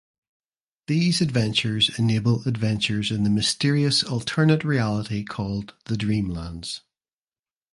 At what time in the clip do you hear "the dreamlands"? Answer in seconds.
5.85-6.79